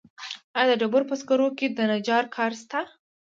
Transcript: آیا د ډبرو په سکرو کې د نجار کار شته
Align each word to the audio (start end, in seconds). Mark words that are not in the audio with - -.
آیا 0.59 0.69
د 0.77 0.79
ډبرو 0.81 1.09
په 1.09 1.15
سکرو 1.21 1.47
کې 1.57 1.67
د 1.69 1.79
نجار 1.91 2.23
کار 2.35 2.51
شته 2.61 2.79